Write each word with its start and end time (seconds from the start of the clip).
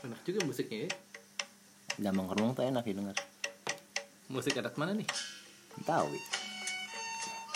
Enak 0.00 0.20
juga 0.26 0.40
musiknya 0.42 0.86
ya. 0.86 0.90
Damang 2.00 2.26
kerung 2.32 2.56
tuh 2.56 2.64
enak 2.66 2.82
didengar. 2.82 3.14
Musik 4.26 4.58
adat 4.58 4.74
mana 4.74 4.96
nih? 4.96 5.06
Tahu. 5.86 6.10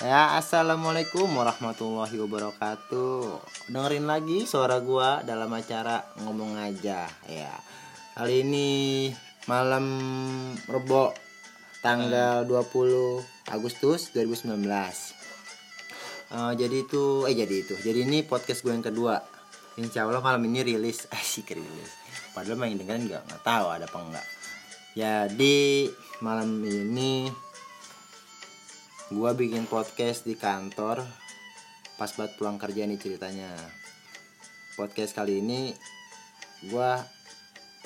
Ya, 0.02 0.34
assalamualaikum 0.38 1.30
warahmatullahi 1.30 2.18
wabarakatuh. 2.18 3.38
Dengerin 3.70 4.10
lagi 4.10 4.42
suara 4.42 4.82
gua 4.82 5.22
dalam 5.22 5.50
acara 5.54 6.02
ngomong 6.22 6.58
aja 6.58 7.06
ya. 7.30 7.54
Kali 8.14 8.42
ini 8.42 8.68
malam 9.50 9.86
Rebo 10.66 11.14
tanggal 11.82 12.42
20 12.46 13.54
Agustus 13.54 14.10
2019. 14.14 15.14
Eh, 16.34 16.52
jadi 16.58 16.76
itu 16.82 17.28
eh 17.30 17.34
jadi 17.38 17.54
itu. 17.62 17.74
Jadi 17.78 17.98
ini 18.02 18.26
podcast 18.26 18.66
gue 18.66 18.74
yang 18.74 18.82
kedua. 18.82 19.33
Insya 19.74 20.06
Allah 20.06 20.22
malam 20.22 20.46
ini 20.46 20.62
rilis 20.62 21.10
asik 21.10 21.58
rilis. 21.58 21.90
Padahal 22.30 22.58
main 22.58 22.78
dengerin 22.78 23.10
nggak 23.10 23.22
nggak 23.26 23.42
tahu 23.42 23.66
ada 23.74 23.90
apa 23.90 23.98
enggak. 23.98 24.26
Jadi 24.94 25.90
malam 26.22 26.62
ini 26.62 27.26
gua 29.10 29.34
bikin 29.34 29.66
podcast 29.66 30.22
di 30.22 30.38
kantor 30.38 31.02
pas 31.98 32.10
banget 32.14 32.38
pulang 32.38 32.54
kerja 32.54 32.86
nih 32.86 32.98
ceritanya. 33.02 33.50
Podcast 34.78 35.10
kali 35.18 35.42
ini 35.42 35.74
gua 36.70 37.02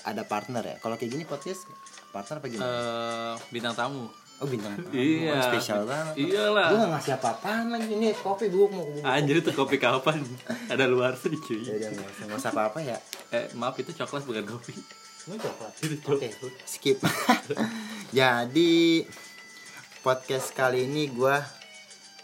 ada 0.04 0.28
partner 0.28 0.60
ya. 0.64 0.76
Kalau 0.84 1.00
kayak 1.00 1.12
gini 1.16 1.24
podcast 1.24 1.64
partner 2.12 2.36
apa 2.44 2.46
gimana? 2.52 2.68
Eh, 2.68 3.34
bintang 3.48 3.72
tamu. 3.72 4.27
Oh 4.38 4.46
bintang 4.46 4.74
tamu. 4.76 4.94
iya. 4.94 5.42
Spesial 5.42 5.82
banget. 5.82 6.14
Iyalah. 6.16 6.68
Gue 6.68 6.78
gak 6.78 6.90
ngasih 6.94 7.12
apa-apaan 7.14 7.66
lagi 7.68 7.90
ini 7.90 8.14
kopi 8.14 8.46
gue 8.46 8.66
mau 8.68 8.84
gue 8.84 9.02
Anjir 9.02 9.36
itu 9.38 9.50
kopi 9.50 9.76
kapan? 9.76 10.22
Ada 10.68 10.86
luar 10.86 11.14
sih 11.14 11.34
cuy. 11.34 11.58
Ya 11.60 11.74
udah 11.74 11.88
nggak 11.90 12.08
usah 12.08 12.24
nggak 12.28 12.54
apa-apa 12.54 12.78
ya. 12.80 12.96
Eh 13.30 13.50
maaf 13.52 13.74
itu 13.76 13.90
coklat 13.92 14.22
bukan 14.22 14.44
kopi. 14.48 14.74
Ini 15.26 15.36
coklat. 15.36 15.72
Itu 15.80 15.96
coklat. 16.00 16.30
skip. 16.64 16.98
Jadi 18.18 19.04
podcast 20.00 20.52
kali 20.52 20.86
ini 20.86 21.10
gua 21.10 21.42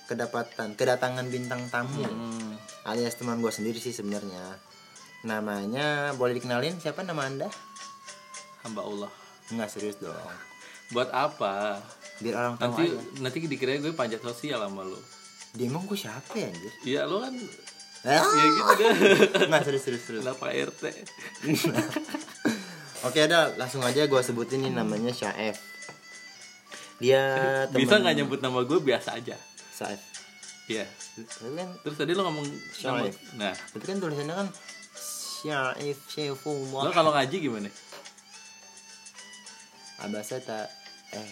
kedapatan 0.04 0.72
kedatangan 0.72 1.26
bintang 1.26 1.64
tamu 1.66 2.04
Hmm. 2.04 2.54
alias 2.84 3.16
teman 3.16 3.40
gua 3.40 3.50
sendiri 3.50 3.76
sih 3.76 3.90
sebenarnya. 3.90 4.56
Namanya 5.22 6.12
boleh 6.12 6.36
dikenalin 6.36 6.76
siapa 6.78 7.00
nama 7.00 7.24
anda? 7.24 7.48
Hamba 8.62 8.80
Allah. 8.82 9.10
Enggak 9.48 9.68
serius 9.68 9.96
dong. 9.96 10.14
Buat 10.90 11.08
apa? 11.10 11.80
Biar 12.18 12.34
orang 12.36 12.54
tahu 12.56 12.64
Nanti 12.68 12.84
aja. 12.86 12.98
nanti 13.20 13.36
dikira 13.42 13.74
gue 13.76 13.90
panjat 13.90 14.20
sosial 14.20 14.58
sama 14.58 14.82
lu. 14.82 14.98
Dia 15.52 15.66
emang 15.66 15.82
gue 15.84 15.94
siapa 15.94 16.30
ya 16.32 16.46
anjir? 16.46 16.72
Iya 16.82 17.00
lu 17.04 17.18
kan 17.18 17.34
Ah, 18.04 18.20
ya 18.20 18.44
gitu. 18.44 18.84
Enggak 19.40 19.64
serius 19.66 19.82
serius 19.82 20.02
serius. 20.04 20.22
Kenapa 20.22 20.52
RT? 20.52 20.82
Oke 23.08 23.18
ada 23.20 23.52
langsung 23.54 23.80
aja 23.80 24.04
gua 24.04 24.20
sebutin 24.20 24.60
nih 24.60 24.72
namanya 24.72 25.08
Syaef. 25.08 25.56
Dia 27.00 27.20
temen 27.72 27.80
Bisa 27.80 27.96
nggak 27.96 28.14
nyebut 28.14 28.40
nama 28.40 28.60
gue 28.60 28.76
biasa 28.78 29.16
aja. 29.16 29.36
Syaef. 29.72 30.00
Iya. 30.68 30.84
Kan 31.16 31.56
Terus 31.80 31.96
tadi 31.96 32.12
lo 32.12 32.24
ngomong. 32.24 32.44
Syaif. 32.72 33.16
Nah, 33.34 33.56
Tapi 33.72 33.84
kan 33.84 33.96
tulisannya 33.96 34.36
kan 34.36 34.48
Syaif 35.40 35.96
lo 35.96 36.08
Syaifullah 36.08 36.92
kalau 36.92 37.08
ngaji 37.08 37.36
gimana? 37.40 37.68
Abasa 39.96 40.40
tak 40.40 40.68
Eh 41.12 41.30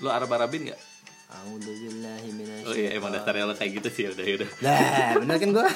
Lo 0.00 0.08
Arab-Arabin 0.08 0.72
minasyaitonir 2.32 2.68
Oh 2.68 2.76
iya 2.76 2.90
emang 2.96 3.10
dasarnya 3.12 3.48
lo 3.48 3.54
kayak 3.56 3.80
gitu 3.80 3.88
sih 3.88 4.04
udah 4.12 4.24
udah. 4.24 4.50
Lah 4.60 5.16
bener 5.16 5.36
kan 5.40 5.48
gua? 5.52 5.66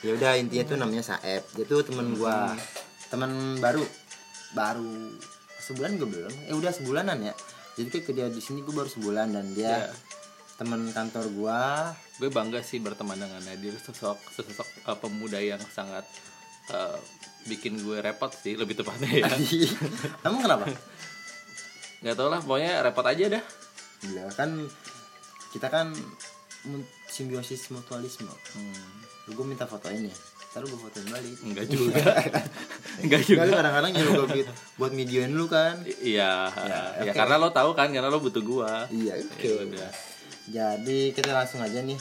Ya 0.00 0.10
udah 0.16 0.32
intinya 0.40 0.64
tuh 0.64 0.76
namanya 0.80 1.04
Saeb. 1.04 1.44
Dia 1.52 1.64
tuh 1.68 1.84
temen 1.84 2.16
gua. 2.16 2.56
Temen 3.12 3.60
baru. 3.60 3.84
Baru 4.56 5.12
Sebulan 5.60 6.00
gue 6.00 6.08
belum? 6.08 6.34
Eh 6.50 6.56
udah 6.56 6.72
sebulanan 6.72 7.20
ya? 7.20 7.34
Jadi 7.76 7.88
kayak 7.92 8.10
dia 8.16 8.26
di 8.26 8.42
sini 8.42 8.64
gue 8.64 8.74
baru 8.74 8.90
sebulan 8.90 9.30
Dan 9.30 9.54
dia 9.54 9.86
Ya. 9.86 9.92
temen 10.56 10.88
kantor 10.90 11.28
gua. 11.36 11.92
Gue 12.16 12.32
bangga 12.32 12.64
sih 12.64 12.80
berteman 12.80 13.20
dengannya 13.20 13.60
dia 13.60 13.76
sosok 13.76 14.18
sosok 14.34 14.66
uh, 14.88 14.96
pemuda 14.96 15.38
yang 15.38 15.60
sangat 15.68 16.02
uh, 16.72 16.96
bikin 17.46 17.76
gue 17.80 18.00
repot 18.00 18.32
sih 18.32 18.56
lebih 18.56 18.76
tepatnya 18.76 19.24
ya. 19.24 19.28
Kamu 20.24 20.42
kenapa? 20.42 20.64
Gak 22.00 22.14
tau 22.14 22.28
lah 22.28 22.40
pokoknya 22.40 22.80
repot 22.80 23.04
aja 23.04 23.24
dah. 23.30 23.44
Gila 24.00 24.32
kan 24.32 24.50
Kita 25.50 25.68
kan 25.68 25.92
Simbiosis 27.06 27.68
mutualisme 27.68 28.28
Hmm. 28.52 28.98
Gue 29.28 29.44
minta 29.44 29.64
foto 29.64 29.86
ini 29.88 30.10
Ntar 30.50 30.62
gue 30.62 30.74
fotoin 30.74 31.06
balik 31.06 31.36
Enggak 31.40 31.66
juga. 31.66 32.02
Enggak 33.04 33.22
juga. 33.22 33.44
Juga 33.44 33.56
kadang-kadang 33.56 33.90
nyuruh 33.92 34.12
gue 34.12 34.26
buat, 34.26 34.48
buat 34.76 34.92
videoin 34.92 35.30
lu 35.30 35.46
kan 35.46 35.78
Iya, 36.00 36.50
Ya, 36.50 36.80
ya, 36.98 37.02
oke. 37.04 37.14
karena 37.14 37.34
lo 37.36 37.48
tahu 37.50 37.70
kan, 37.72 37.88
karena 37.88 38.08
lo 38.08 38.18
butuh 38.18 38.42
gua. 38.42 38.88
Iya 38.88 39.14
oke 39.16 39.40
Ya 39.40 39.54
udah. 39.62 39.90
Jadi 40.50 40.98
kita 41.12 41.30
langsung 41.30 41.60
aja 41.60 41.78
nih 41.78 42.00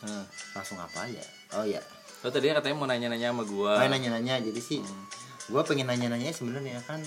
Nah, 0.00 0.24
Langsung 0.54 0.78
apa 0.78 1.04
ya 1.04 1.24
Oh 1.52 1.62
iya 1.62 1.82
lo 2.22 2.32
tadi 2.32 2.48
katanya 2.48 2.72
mau 2.74 2.86
nanya-nanya 2.86 3.28
sama 3.30 3.44
gua. 3.44 3.76
Main 3.76 3.92
nanya-nanya 3.92 4.40
Jadi 4.40 4.60
sih 4.60 4.80
Gue 5.44 5.60
pengen 5.60 5.84
nanya-nanya 5.84 6.30
sebenarnya 6.30 6.80
kan 6.82 7.02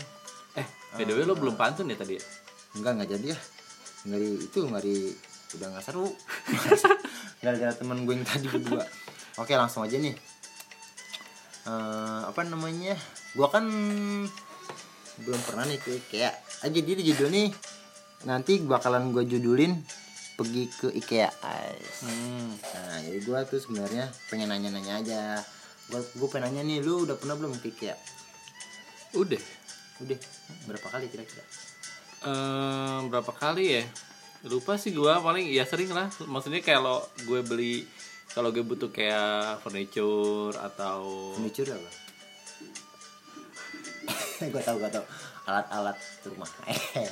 Eh, 0.57 0.67
by 0.97 1.03
the 1.05 1.13
way 1.13 1.23
lo 1.23 1.37
belum 1.37 1.55
pantun 1.55 1.87
ya 1.87 1.97
tadi? 1.97 2.17
ya? 2.17 2.23
Enggak 2.73 2.91
enggak 2.97 3.09
jadi 3.17 3.25
ya 3.33 3.37
Enggak 4.05 4.19
di 4.19 4.29
Itu 4.49 4.59
enggak 4.65 4.83
di 4.83 4.95
Udah 5.57 5.67
enggak 5.71 5.83
seru 5.85 6.07
Gara-gara 7.45 7.73
temen 7.77 8.03
gue 8.03 8.13
yang 8.17 8.25
tadi 8.25 8.45
berdua 8.49 8.83
Oke 9.37 9.53
langsung 9.53 9.85
aja 9.85 9.95
nih 9.95 10.17
Eh, 11.67 12.21
Apa 12.25 12.41
namanya 12.43 12.97
Gue 13.37 13.47
kan 13.47 13.65
Belum 15.21 15.41
pernah 15.45 15.63
nih 15.65 15.77
ke 15.77 16.01
IKEA 16.03 16.31
aja 16.65 16.73
jadi 16.73 17.01
judul 17.13 17.29
nih 17.29 17.49
Nanti 18.25 18.57
bakalan 18.65 19.13
gue 19.13 19.23
judulin 19.29 19.77
Pergi 20.37 20.69
ke 20.69 20.87
IKEA. 20.93 21.33
Hmm. 22.05 22.53
Nah, 22.61 23.01
jadi 23.01 23.19
gua 23.25 23.41
tuh 23.49 23.57
sebenarnya 23.57 24.05
pengen 24.29 24.53
nanya-nanya 24.53 25.01
aja. 25.01 25.21
Gua 25.89 26.05
gua 26.13 26.29
pengen 26.29 26.53
nanya 26.53 26.61
nih, 26.61 26.77
lu 26.85 27.09
udah 27.09 27.17
pernah 27.17 27.33
belum 27.33 27.57
ke 27.57 27.73
IKEA? 27.73 27.97
Udah. 29.17 29.41
Udah. 29.99 30.19
Berapa 30.65 30.87
kali 30.89 31.05
kira-kira? 31.07 31.43
Eh, 32.19 32.99
berapa 33.07 33.31
kali 33.31 33.65
ya? 33.77 33.83
Lupa 34.45 34.77
sih 34.77 34.93
gua 34.93 35.17
paling 35.19 35.49
ya 35.49 35.65
sering 35.65 35.89
lah. 35.89 36.07
Maksudnya 36.23 36.61
kalau 36.61 37.01
gue 37.25 37.41
beli 37.41 37.85
kalau 38.31 38.53
gue 38.53 38.61
butuh 38.61 38.93
kayak 38.93 39.61
furniture 39.61 40.53
atau 40.53 41.33
Furniture 41.33 41.73
apa? 41.73 41.89
gua 44.53 44.61
tahu, 44.61 44.77
gua 44.77 44.91
tahu. 44.91 45.05
Alat-alat 45.47 45.97
rumah. 46.27 46.49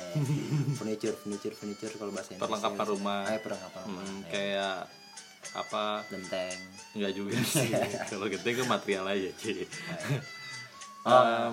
furniture, 0.78 1.16
furniture, 1.16 1.54
furniture 1.56 1.92
kalau 1.96 2.12
bahasa 2.12 2.36
Indonesia. 2.36 2.46
Perlengkapan 2.46 2.86
rumah. 2.92 3.20
Eh, 3.26 3.40
perlengkapan 3.40 3.80
rumah. 3.88 4.02
hmm, 4.04 4.20
Ya. 4.20 4.28
kayak 4.30 4.76
apa? 5.56 5.84
Genteng. 6.06 6.58
Enggak 6.94 7.12
juga 7.16 7.36
sih. 7.42 7.68
kalau 8.12 8.26
gitu 8.28 8.44
kan 8.44 8.66
material 8.68 9.04
aja 9.08 9.30
sih. 9.40 9.64
Oh. 11.06 11.50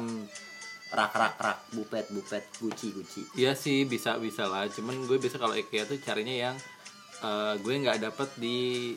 Rak, 0.93 1.13
rak, 1.17 1.35
rak, 1.41 1.59
bupet, 1.73 2.05
bupet, 2.13 2.43
guci, 2.61 2.93
guci. 2.93 3.21
Iya 3.33 3.57
sih 3.57 3.89
bisa 3.89 4.21
bisa 4.21 4.45
lah. 4.45 4.69
Cuman 4.69 5.09
gue 5.09 5.17
biasa 5.17 5.41
kalau 5.41 5.57
IKEA 5.57 5.89
tuh 5.89 5.97
carinya 5.97 6.31
yang 6.31 6.55
eh, 7.25 7.53
gue 7.57 7.73
nggak 7.81 7.97
dapet 8.05 8.29
di 8.37 8.93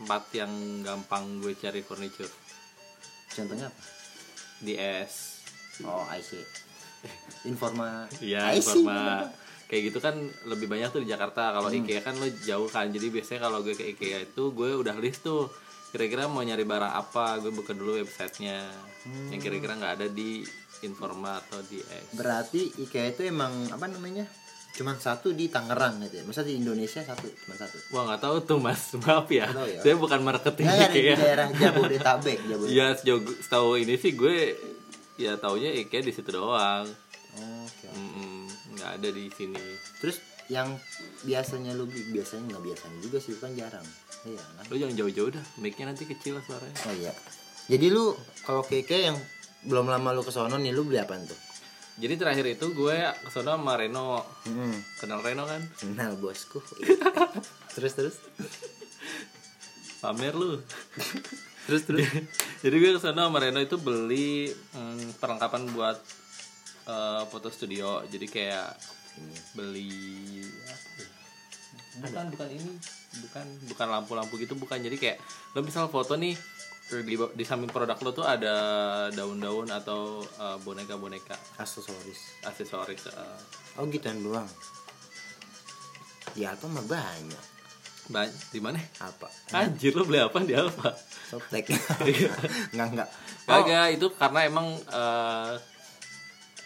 tempat 0.00 0.22
yang 0.34 0.50
gampang 0.82 1.44
gue 1.44 1.52
cari 1.60 1.84
furniture 1.84 2.32
Contohnya 3.30 3.70
apa? 3.70 3.80
di 4.66 4.74
S. 4.74 5.38
Oh, 5.86 6.02
I 6.10 6.18
see. 6.18 6.42
Informa. 7.50 8.10
Iya, 8.18 8.58
informa 8.58 9.30
kayak 9.70 9.94
gitu 9.94 9.98
kan 10.02 10.18
lebih 10.50 10.66
banyak 10.66 10.90
tuh 10.90 11.06
di 11.06 11.08
Jakarta. 11.08 11.54
Kalau 11.54 11.70
IKEA 11.70 12.02
kan 12.02 12.18
lo 12.18 12.26
jauh 12.42 12.66
kan. 12.66 12.90
Jadi 12.90 13.06
biasanya 13.14 13.46
kalau 13.46 13.62
gue 13.62 13.78
ke 13.78 13.94
IKEA 13.94 14.26
itu 14.26 14.50
gue 14.50 14.74
udah 14.74 14.98
list 14.98 15.22
tuh 15.22 15.46
kira-kira 15.90 16.24
mau 16.24 16.40
nyari 16.40 16.62
barang 16.62 16.92
apa, 16.96 17.38
gue 17.38 17.50
buka 17.50 17.70
dulu 17.70 17.98
websitenya 17.98 18.62
yang 19.28 19.38
kira-kira 19.38 19.74
nggak 19.74 19.94
ada 19.96 20.06
di 20.06 20.42
Informa 20.80 21.36
atau 21.36 21.60
di 21.62 21.76
S. 21.76 22.14
Berarti 22.14 22.72
IKEA 22.80 23.12
itu 23.12 23.26
emang 23.26 23.52
apa 23.68 23.84
namanya? 23.84 24.24
Cuman 24.70 24.96
satu 24.96 25.30
di 25.30 25.46
Tangerang 25.46 26.00
gitu 26.00 26.16
ya. 26.16 26.24
Masa 26.24 26.40
di 26.40 26.56
Indonesia 26.56 27.02
satu, 27.02 27.28
cuma 27.28 27.52
satu. 27.52 27.76
Wah 27.92 28.08
nggak 28.08 28.20
tahu 28.22 28.36
tuh 28.40 28.56
mas, 28.56 28.80
maaf 29.02 29.28
ya. 29.28 29.44
Tahu 29.46 29.66
ya. 29.66 29.80
Saya 29.82 29.94
bukan 29.94 30.20
marketing 30.22 30.64
Ya, 30.64 30.72
kan, 30.72 30.88
di 30.88 31.00
IKEA. 31.02 31.16
daerah 31.16 31.46
Jabodetabek, 31.52 32.38
Jabodetabek. 32.48 32.72
Ya 32.72 32.86
sejauh 32.94 33.20
setahu 33.36 33.70
ini 33.76 33.94
sih 33.94 34.16
gue 34.16 34.56
ya 35.18 35.36
taunya 35.36 35.68
IKEA 35.74 36.00
di 36.00 36.12
situ 36.14 36.30
doang. 36.30 36.88
Oh, 37.36 37.62
Oke. 37.62 37.86
Mm-mm, 37.92 38.48
nggak 38.72 38.90
ada 38.96 39.08
di 39.10 39.28
sini. 39.28 39.60
Terus 40.00 40.16
yang 40.50 40.74
biasanya 41.22 41.78
lu 41.78 41.86
biasanya 41.86 42.50
nggak 42.50 42.64
biasanya 42.66 42.98
juga 42.98 43.18
sih 43.22 43.38
kan 43.38 43.54
jarang. 43.54 43.86
Iya 44.26 44.42
kan? 44.42 44.64
Lo 44.66 44.74
jangan 44.74 44.96
jauh-jauh 44.98 45.30
dah, 45.30 45.44
mic-nya 45.62 45.86
nanti 45.94 46.04
kecil 46.10 46.36
lah 46.36 46.44
suaranya. 46.44 46.76
Oh 46.90 46.94
iya. 46.98 47.12
Jadi 47.70 47.86
lu 47.86 48.12
kalau 48.42 48.66
ke 48.66 48.82
IKEA 48.82 49.14
yang 49.14 49.16
belum 49.70 49.86
lama 49.86 50.10
lu 50.10 50.26
ke 50.26 50.34
sono 50.34 50.58
nih 50.58 50.74
lu 50.74 50.82
beli 50.82 50.98
apa 50.98 51.14
tuh? 51.22 51.38
Jadi 52.00 52.18
terakhir 52.18 52.46
itu 52.50 52.66
gue 52.74 52.96
ke 52.98 53.30
sana 53.30 53.54
sama 53.54 53.78
Reno. 53.78 54.26
Hmm. 54.48 54.74
Kenal 54.98 55.22
Reno 55.22 55.46
kan? 55.46 55.62
Kenal 55.78 56.18
bosku. 56.18 56.58
terus 57.78 57.92
terus. 57.94 58.16
Pamer 60.02 60.34
lu. 60.34 60.58
terus 61.68 61.86
terus 61.86 62.02
jadi 62.66 62.74
gue 62.82 62.90
ke 62.98 63.00
sana 63.00 63.30
sama 63.30 63.38
Reno 63.38 63.62
itu 63.62 63.78
beli 63.78 64.50
mm, 64.50 65.22
perlengkapan 65.22 65.70
buat 65.70 66.02
eh, 66.90 67.22
foto 67.30 67.46
studio 67.46 68.02
jadi 68.10 68.26
kayak 68.26 68.68
beli 69.54 69.90
apa 70.64 70.88
ya? 71.00 71.08
bukan 72.00 72.26
bukan 72.32 72.48
ini 72.54 72.72
bukan. 73.26 73.46
Bukan 73.66 73.86
lampu-lampu 73.90 74.34
gitu 74.38 74.54
bukan. 74.54 74.78
Jadi 74.78 74.96
kayak 74.96 75.18
lo 75.54 75.60
misal 75.66 75.90
foto 75.90 76.14
nih 76.14 76.34
di, 76.90 77.14
di 77.14 77.44
samping 77.46 77.70
produk 77.70 77.98
lo 78.02 78.10
tuh 78.10 78.26
ada 78.26 78.54
daun-daun 79.14 79.70
atau 79.70 80.22
eh, 80.22 80.58
boneka-boneka. 80.62 81.34
Aksesoris. 81.58 82.42
Aksesoris 82.46 83.10
eh. 83.10 83.78
oh 83.78 83.86
gituan 83.90 84.18
doang? 84.22 84.48
Di 86.34 86.46
Alfa 86.46 86.66
mah 86.66 86.84
banyak. 86.86 87.44
Ba- 88.10 88.34
di 88.50 88.58
mana? 88.58 88.82
Apa? 88.98 89.30
Anjir 89.54 89.94
lo 89.94 90.02
beli 90.02 90.18
apa? 90.18 90.42
Di 90.42 90.54
Alfa. 90.54 90.90
Softtek. 91.30 91.70
Nggak 92.74 92.88
nggak. 92.98 93.08
Oh, 93.50 93.66
Kagak 93.66 93.98
itu 93.98 94.06
karena 94.14 94.40
emang 94.46 94.66
eh, 94.78 95.52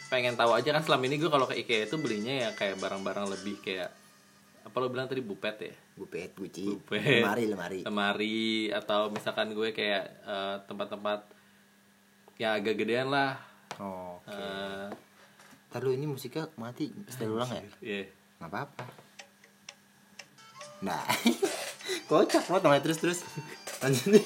pengen 0.07 0.35
tahu 0.35 0.53
aja 0.53 0.71
kan 0.71 0.83
selama 0.83 1.05
ini 1.05 1.17
gue 1.17 1.29
kalau 1.29 1.45
ke 1.45 1.57
IKEA 1.57 1.87
itu 1.87 1.97
belinya 1.97 2.31
ya 2.31 2.49
kayak 2.53 2.77
barang-barang 2.79 3.27
lebih 3.31 3.59
kayak 3.61 3.91
apa 4.65 4.77
lo 4.79 4.89
bilang 4.89 5.05
tadi 5.05 5.21
bupet 5.21 5.57
ya? 5.61 5.75
Bupet 5.95 6.33
guci 6.33 6.65
Bupet. 6.71 7.21
lemari 7.21 7.45
lemari. 7.47 7.79
Lemari 7.85 8.41
atau 8.71 9.09
misalkan 9.09 9.53
gue 9.53 9.71
kayak 9.71 10.05
eh, 10.25 10.57
tempat-tempat 10.65 11.21
ya 12.37 12.57
agak 12.57 12.75
gedean 12.77 13.13
lah. 13.13 13.37
Oh, 13.79 14.19
oke. 14.23 14.33
Eh, 14.33 14.89
Ntar 15.69 15.81
lu 15.83 15.91
ini 15.91 16.07
musiknya 16.07 16.47
mati 16.55 16.87
setel 17.11 17.35
ulang 17.35 17.51
ya? 17.51 17.63
Iya. 17.83 18.05
nggak 18.39 18.51
apa 18.51 18.59
apa 18.63 18.85
nah. 20.81 21.03
Kocak 22.09 22.45
banget 22.47 22.63
namanya 22.63 22.83
terus 22.85 22.99
terus 23.01 23.19
lanjut 23.81 24.21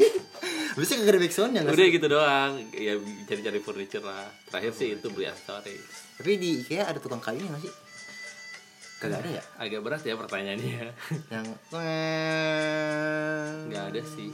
bisa 0.79 0.95
kagak 0.95 1.13
ada 1.15 1.21
backsoundnya 1.21 1.63
udah 1.67 1.89
gitu 1.91 2.07
doang. 2.07 2.53
Ya 2.71 2.95
cari-cari 3.27 3.59
furniture 3.59 4.05
lah. 4.07 4.31
Terakhir 4.47 4.73
sih 4.75 4.89
itu 4.95 5.07
beli 5.11 5.27
aksesoris 5.27 6.09
tapi 6.19 6.35
di 6.35 6.67
IKEA 6.67 6.83
ada 6.83 6.99
tukang 6.99 7.23
kayunya 7.23 7.47
nggak 7.47 7.63
sih? 7.63 7.75
Kagak 8.99 9.23
ada 9.23 9.31
ya? 9.39 9.43
Agak 9.63 9.81
berat 9.87 10.03
ya 10.03 10.19
pertanyaannya. 10.19 10.91
Yang 11.35 11.47
nggak 13.71 13.85
ada 13.95 14.03
sih. 14.03 14.31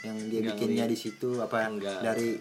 Yang 0.00 0.16
dia 0.32 0.40
bikinnya 0.48 0.84
di 0.88 0.96
situ 0.96 1.44
apa 1.44 1.68
Nggak. 1.68 2.00
dari 2.00 2.40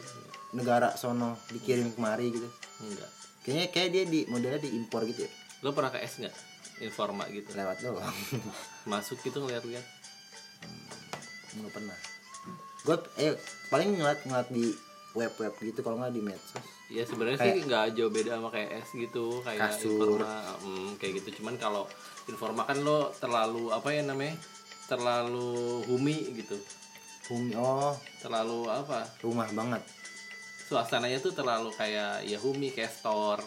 negara 0.56 0.95
sono 0.95 1.44
dikirim 1.51 1.91
kemari 1.91 2.31
gitu? 2.31 2.47
Enggak 2.88 3.12
kayaknya 3.44 3.68
kayak 3.74 3.89
dia 3.91 4.03
di 4.06 4.19
modelnya 4.31 4.62
diimpor 4.62 5.03
gitu 5.09 5.27
ya? 5.27 5.31
Lo 5.65 5.75
pernah 5.75 5.91
ke 5.91 6.00
S 6.00 6.24
nggak? 6.24 6.36
Informa 6.88 7.27
gitu. 7.27 7.51
Lewat 7.51 7.83
doang. 7.83 8.15
Masuk 8.88 9.19
gitu 9.25 9.44
ngeliat-liat. 9.44 9.83
Nggak 11.59 11.74
pernah 11.75 11.97
gue 12.88 12.96
eh 13.20 13.36
paling 13.68 14.00
ngeliat 14.00 14.20
ngeliat 14.24 14.50
di 14.52 14.72
web 15.18 15.34
web 15.36 15.54
gitu 15.60 15.80
kalau 15.84 16.00
nggak 16.00 16.14
di 16.16 16.22
medsos 16.24 16.66
Ya 16.90 17.06
sebenarnya 17.06 17.38
sih 17.38 17.70
nggak 17.70 17.94
jauh 17.94 18.10
beda 18.10 18.42
sama 18.42 18.50
kayak 18.50 18.81
S 18.81 18.98
gitu, 18.98 19.46
kayak 19.46 19.62
Kasur. 19.62 20.18
Informa, 20.18 20.58
hmm, 20.58 20.98
kayak 20.98 21.22
gitu. 21.22 21.38
Cuman 21.38 21.54
kalau 21.62 21.86
Informa 22.26 22.66
kan 22.66 22.81
lo 22.81 23.14
terlalu 23.22 23.70
apa 23.70 23.94
ya 23.94 24.02
namanya, 24.02 24.34
terlalu 24.90 25.86
humi 25.86 26.34
gitu, 26.34 26.58
Bumi 27.30 27.54
oh 27.54 27.94
terlalu 28.26 28.66
apa? 28.74 29.06
rumah 29.22 29.46
banget 29.54 29.86
Suasananya 30.66 31.22
tuh 31.22 31.30
terlalu 31.30 31.70
kayak 31.78 32.25
ya 32.25 32.42
humi 32.42 32.74
kayak 32.74 32.90
store. 32.90 33.46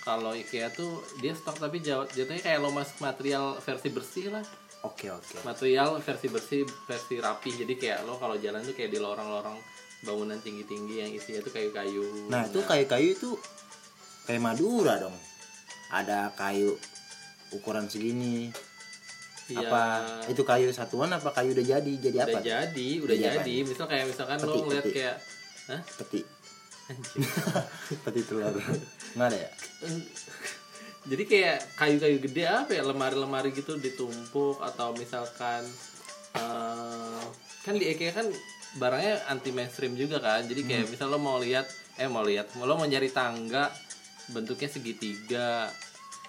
Kalau 0.00 0.32
IKEA 0.32 0.72
tuh 0.72 1.04
dia 1.20 1.36
stok 1.36 1.60
tapi 1.60 1.84
jauh, 1.84 2.08
jatuhnya 2.08 2.40
kayak 2.40 2.64
lo 2.64 2.72
masuk 2.72 3.04
material 3.04 3.60
versi 3.60 3.88
bersih 3.92 4.32
lah, 4.32 4.40
oke 4.80 5.06
oke 5.08 5.34
material 5.42 5.98
versi 5.98 6.26
bersih, 6.26 6.62
versi 6.84 7.14
rapi. 7.16 7.50
Jadi 7.56 7.74
kayak 7.74 8.02
lo 8.02 8.14
kalau 8.14 8.36
jalan 8.36 8.60
tuh 8.60 8.72
kayak 8.72 8.88
di 8.88 8.98
lorong-lorong 8.98 9.58
bangunan 10.00 10.38
tinggi-tinggi 10.38 10.94
yang 10.96 11.10
isinya 11.10 11.40
tuh 11.40 11.50
kayu-kayu. 11.50 12.30
nah 12.30 12.46
itu 12.46 12.62
kayu-kayu 12.62 13.12
itu 13.12 13.34
kayak 14.24 14.38
Madura 14.38 14.94
dong 14.96 15.16
ada 15.88 16.30
kayu 16.32 16.78
ukuran 17.50 17.88
segini 17.88 18.54
Iya. 19.48 19.64
apa 19.64 19.82
itu 20.28 20.44
kayu 20.44 20.68
satuan 20.70 21.08
apa 21.08 21.32
kayu 21.32 21.56
udah 21.56 21.64
jadi 21.66 21.92
jadi 21.98 22.16
udah 22.20 22.26
apa 22.28 22.40
jadi 22.44 22.88
udah 23.00 23.16
Jadi 23.16 23.26
jadi 23.32 23.54
apa? 23.56 23.68
misal 23.72 23.86
kayak 23.88 24.04
misalkan 24.06 24.36
Peti, 24.36 24.44
lo 24.46 24.60
ngeliat 24.60 24.84
peti. 24.84 24.92
kayak 24.92 25.16
Hah? 25.66 25.80
peti 25.96 26.20
Anjir. 26.84 27.18
peti 28.04 28.20
telur 28.22 28.44
nggak 29.16 29.26
ada 29.26 29.38
ya 29.40 29.50
jadi 31.08 31.22
kayak 31.24 31.58
kayu-kayu 31.74 32.16
gede 32.20 32.44
apa 32.44 32.70
ya? 32.70 32.82
Lemari-lemari 32.84 33.50
gitu 33.50 33.76
ditumpuk 33.76 34.60
atau 34.60 34.92
misalkan 34.92 35.64
eh, 36.34 37.22
kan 37.64 37.74
di 37.74 37.88
IKEA 37.88 38.12
kan 38.12 38.26
barangnya 38.76 39.24
anti 39.26 39.50
mainstream 39.50 39.96
juga 39.96 40.20
kan? 40.20 40.44
Jadi 40.44 40.60
kayak 40.62 40.84
Hmm. 40.86 40.92
misal 40.92 41.08
lo 41.08 41.18
mau 41.18 41.40
lihat 41.40 41.64
eh 41.96 42.06
mau 42.06 42.22
lihat 42.22 42.52
lo 42.54 42.76
mau 42.76 42.84
nyari 42.84 43.08
tangga 43.08 43.72
bentuknya 44.28 44.68
segitiga 44.68 45.72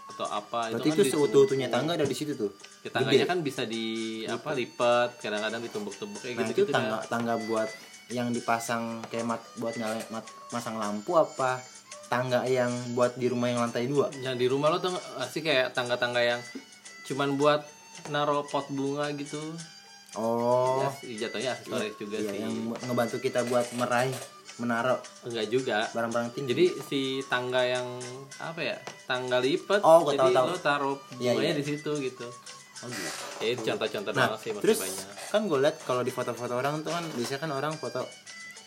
atau 0.10 0.26
apa 0.26 0.74
berarti 0.74 0.90
kan 0.90 0.98
itu 0.98 1.04
seutuh-utuhnya 1.14 1.68
tangga 1.70 1.94
ada 1.94 2.08
di 2.08 2.16
situ 2.18 2.34
tuh? 2.34 2.50
Ya, 2.81 2.90
tangganya 2.90 3.28
Gede. 3.28 3.31
kan 3.36 3.40
bisa 3.44 3.62
di 3.68 3.86
apa 4.26 4.56
lipat 4.56 5.20
kadang-kadang 5.20 5.62
ditumbuk-tumbuk 5.62 6.18
kayak 6.18 6.36
nah 6.40 6.48
gitu 6.50 6.64
itu 6.64 6.72
tangga 6.74 6.98
tangga 7.06 7.34
buat 7.46 7.70
yang 8.10 8.34
dipasang 8.34 9.06
kayak 9.12 9.28
mat 9.28 9.42
buat 9.62 9.78
nyala 9.78 10.02
mat, 10.10 10.26
masang 10.50 10.81
lampu 10.81 11.14
apa 11.14 11.62
tangga 12.09 12.41
yang 12.44 12.73
buat 12.91 13.13
di 13.15 13.29
rumah 13.29 13.47
yang 13.47 13.61
lantai 13.61 13.85
dua? 13.85 14.09
Yang 14.17 14.35
di 14.41 14.47
rumah 14.50 14.73
lo 14.73 14.77
tuh 14.77 14.94
sih 15.29 15.39
kayak 15.39 15.71
tangga-tangga 15.71 16.19
yang 16.19 16.41
cuman 17.06 17.38
buat 17.38 17.61
naro 18.09 18.41
pot 18.44 18.65
bunga 18.67 19.13
gitu? 19.13 19.38
Oh. 20.17 20.81
Ya 21.06 21.29
jatuhnya 21.29 21.53
aksesoris 21.53 21.94
juga 21.95 22.17
iya, 22.17 22.31
sih. 22.33 22.39
yang 22.41 22.53
ngebantu 22.89 23.21
kita 23.21 23.45
buat 23.45 23.69
meraih 23.77 24.13
menaruh. 24.57 24.97
Enggak 25.21 25.45
juga. 25.47 25.77
Barang-barang 25.94 26.33
tinggi. 26.33 26.50
Jadi 26.50 26.65
si 26.89 27.00
tangga 27.29 27.61
yang 27.61 27.85
apa 28.41 28.59
ya 28.59 28.75
tangga 29.06 29.38
lipat 29.38 29.85
Oh, 29.85 30.01
jadi 30.09 30.17
tahu, 30.17 30.29
tahu. 30.33 30.47
lo 30.50 30.57
taruh 30.57 30.97
Iya, 31.21 31.38
bunganya 31.38 31.53
iya. 31.53 31.59
di 31.61 31.65
situ 31.65 31.91
gitu. 32.01 32.25
Oh, 32.79 32.88
gitu. 32.88 33.11
ya 33.44 33.51
contoh-contoh 33.59 34.11
nah 34.15 34.39
sih 34.39 34.56
masih 34.56 34.63
terus 34.63 34.79
banyak. 34.79 35.07
kan 35.35 35.41
gue 35.51 35.59
liat 35.59 35.75
kalau 35.83 36.00
di 36.00 36.15
foto-foto 36.15 36.56
orang 36.56 36.79
tuh 36.79 36.95
kan 36.95 37.03
biasanya 37.11 37.39
kan 37.44 37.51
orang 37.51 37.75
foto 37.75 38.07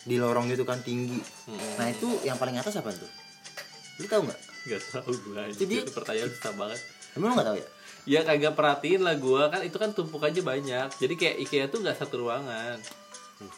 di 0.04 0.20
lorong 0.20 0.52
gitu 0.52 0.68
kan 0.68 0.84
tinggi. 0.84 1.16
Mm-mm. 1.48 1.80
nah 1.80 1.88
itu 1.88 2.20
yang 2.20 2.36
paling 2.36 2.60
atas 2.60 2.76
apa 2.76 2.92
tuh 2.92 3.08
lu 4.02 4.08
tahu 4.08 4.22
nggak? 4.24 4.40
Nggak 4.62 4.80
tahu 4.90 5.10
gue 5.14 5.42
dia- 5.60 5.82
itu 5.82 5.92
pertanyaan 5.92 6.30
susah 6.30 6.52
banget. 6.52 6.80
Emang 7.12 7.28
lu 7.28 7.34
nggak 7.34 7.48
tahu 7.48 7.56
ya? 7.56 7.66
Ya 8.02 8.20
kagak 8.22 8.52
perhatiin 8.52 9.00
lah 9.00 9.14
gue 9.14 9.42
kan 9.46 9.60
itu 9.60 9.76
kan 9.76 9.90
tumpuk 9.90 10.20
aja 10.20 10.40
banyak. 10.40 10.88
Jadi 10.92 11.14
kayak 11.14 11.36
IKEA 11.40 11.66
tuh 11.68 11.80
nggak 11.80 11.94
satu 11.94 12.18
ruangan. 12.20 12.76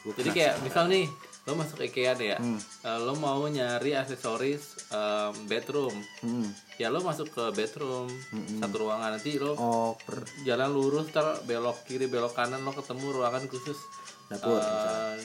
Gua 0.00 0.12
Jadi 0.14 0.30
kayak 0.30 0.60
misal 0.60 0.84
nih 0.86 1.04
lo 1.44 1.52
masuk 1.54 1.76
IKEA 1.78 2.12
deh 2.14 2.28
ya, 2.30 2.38
Hmm. 2.38 2.56
Eh, 2.56 2.98
lo 2.98 3.12
mau 3.14 3.44
nyari 3.46 3.92
aksesoris 3.92 4.88
em, 4.88 5.44
bedroom, 5.44 5.92
Hmm. 6.20 6.48
ya 6.74 6.88
lo 6.88 7.00
masuk 7.00 7.28
ke 7.28 7.44
bedroom. 7.52 8.08
Satu 8.58 8.76
ruangan. 8.78 9.12
Nanti 9.12 9.36
lo 9.36 9.52
oh 9.52 9.92
per 9.98 10.24
jalan 10.40 10.72
lurus 10.72 11.08
ter 11.10 11.20
belok 11.44 11.84
kiri 11.84 12.06
belok 12.06 12.32
kanan 12.32 12.60
lo 12.60 12.72
ketemu 12.72 13.12
ruangan 13.14 13.44
khusus. 13.44 13.76
Dapur, 14.26 14.56
misalnya. 14.56 15.20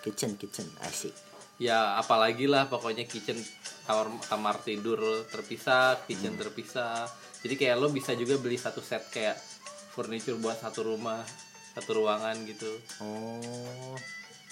kitchen 0.00 0.30
kitchen 0.36 0.64
asik 0.80 1.12
ya 1.56 1.96
apalagi 1.96 2.44
lah 2.44 2.68
pokoknya 2.68 3.08
kitchen 3.08 3.40
kamar 3.88 4.12
kamar 4.28 4.56
tidur 4.60 5.24
terpisah 5.32 6.04
kitchen 6.04 6.36
Hmm. 6.36 6.42
terpisah. 6.44 7.08
Jadi 7.40 7.54
kayak 7.56 7.76
lo 7.80 7.88
bisa 7.88 8.12
juga 8.12 8.36
beli 8.36 8.60
satu 8.60 8.82
set 8.84 9.08
kayak 9.08 9.38
furniture 9.94 10.36
buat 10.36 10.58
satu 10.60 10.84
rumah 10.84 11.24
satu 11.72 12.02
ruangan 12.02 12.36
gitu. 12.44 12.68
Oh. 13.00 13.94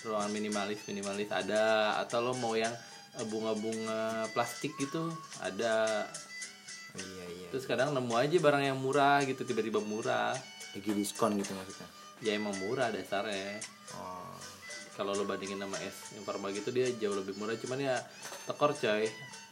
Ruangan 0.04 0.30
minimalis 0.32 0.84
minimalis 0.88 1.28
ada. 1.32 1.98
Atau 2.00 2.24
lo 2.24 2.32
mau 2.38 2.56
yang 2.56 2.72
eh, 3.20 3.26
bunga-bunga 3.28 4.30
plastik 4.32 4.72
gitu 4.80 5.12
ada. 5.44 6.06
Oh, 6.94 7.02
iya 7.02 7.26
iya. 7.36 7.48
Terus 7.50 7.66
kadang 7.66 7.92
nemu 7.92 8.14
aja 8.14 8.36
barang 8.38 8.64
yang 8.64 8.78
murah 8.78 9.20
gitu 9.26 9.42
tiba-tiba 9.44 9.82
murah. 9.82 10.32
Lagi 10.72 10.90
diskon 10.94 11.36
gitu 11.36 11.52
maksudnya? 11.52 11.88
Ya 12.22 12.38
emang 12.38 12.54
murah 12.62 12.88
dasarnya. 12.94 13.60
Oh 13.98 14.23
kalau 14.94 15.10
lo 15.14 15.26
bandingin 15.26 15.58
sama 15.58 15.78
es 15.82 16.14
Informa 16.14 16.54
gitu 16.54 16.70
dia 16.70 16.86
jauh 16.98 17.14
lebih 17.18 17.34
murah. 17.38 17.58
Cuman 17.58 17.82
ya 17.82 17.98
tekor 18.46 18.70
coy 18.74 19.06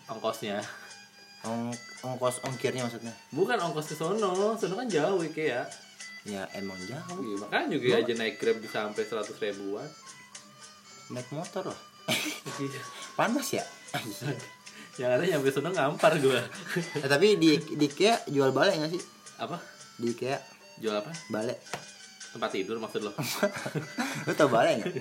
ongkosnya. 0.08 0.62
Ong 1.42 1.74
ongkos 2.06 2.38
ongkirnya 2.46 2.86
maksudnya? 2.86 3.10
Bukan 3.34 3.58
ongkos 3.58 3.90
ke 3.90 3.96
sono 3.98 4.54
sono 4.54 4.74
kan 4.78 4.86
jauh 4.86 5.18
ya. 5.34 5.66
Ya 6.22 6.46
emang 6.54 6.78
jauh. 6.86 7.18
Iya, 7.18 7.36
makanya 7.42 7.66
juga 7.74 7.98
aja 7.98 8.12
naik 8.14 8.38
grab 8.38 8.62
bisa 8.62 8.86
sampai 8.86 9.02
100 9.02 9.42
ribuan. 9.42 9.88
Naik 11.10 11.28
motor 11.34 11.66
lah 11.66 11.80
Iya. 12.62 12.82
panas 13.18 13.48
ya? 13.50 13.64
Yang 15.00 15.10
ada 15.18 15.24
nyampe 15.26 15.50
sono 15.50 15.74
ngampar 15.74 16.22
gua. 16.22 16.38
Eh, 17.02 17.08
tapi 17.10 17.34
di 17.40 17.58
di 17.58 17.86
IKEA 17.90 18.30
jual 18.30 18.54
balai 18.54 18.78
nggak 18.78 18.92
sih? 18.94 19.02
Apa? 19.42 19.58
Di 19.98 20.14
IKEA. 20.14 20.38
Jual 20.78 20.94
apa? 21.02 21.10
Balai 21.26 21.58
tempat 22.32 22.50
tidur 22.50 22.80
maksud 22.80 23.04
lo? 23.04 23.12
Lu 24.26 24.32
tau 24.32 24.48
balai 24.48 24.80
nggak? 24.80 24.92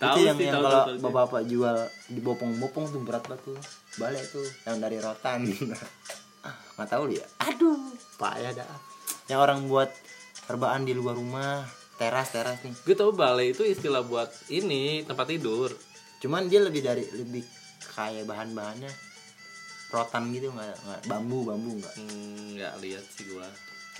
Tahu 0.00 0.16
itu 0.16 0.20
yang 0.26 0.36
sih 0.36 0.46
yang 0.48 0.58
tahu, 0.58 0.64
kalau 0.66 0.82
bapak-bapak 0.98 1.42
jual 1.46 1.76
di 2.10 2.20
bopong-bopong 2.24 2.84
tuh 2.90 3.00
berat 3.06 3.24
banget 3.30 3.42
tuh. 3.46 3.58
Balai 4.00 4.22
tuh 4.26 4.46
yang 4.66 4.78
dari 4.82 4.98
rotan. 4.98 5.46
Nggak 6.74 6.88
tahu 6.88 7.12
lu 7.12 7.14
ya? 7.20 7.26
Aduh 7.44 7.76
payah 8.16 8.56
dah. 8.56 8.64
Yang 9.28 9.40
orang 9.44 9.60
buat 9.68 9.90
terbaan 10.48 10.88
di 10.88 10.96
luar 10.96 11.20
rumah 11.20 11.68
teras 12.00 12.32
teras 12.32 12.64
nih. 12.64 12.72
Gue 12.80 12.96
tau 12.96 13.12
balai 13.12 13.52
itu 13.52 13.60
istilah 13.60 14.00
buat 14.00 14.32
ini 14.48 15.04
tempat 15.04 15.28
tidur. 15.28 15.68
Cuman 16.24 16.48
dia 16.48 16.64
lebih 16.64 16.80
dari 16.80 17.04
lebih 17.12 17.44
kayak 17.92 18.24
bahan 18.24 18.56
bahannya 18.56 18.88
rotan 19.90 20.30
gitu 20.30 20.54
nggak 20.54 21.04
bambu 21.10 21.44
bambu 21.44 21.76
nggak? 21.76 21.94
Hmm, 21.98 22.56
nggak 22.56 22.74
lihat 22.80 23.04
sih 23.10 23.26
gua 23.28 23.44